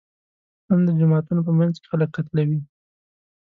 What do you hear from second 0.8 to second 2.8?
د جوماتونو په منځ کې خلک قتلوي.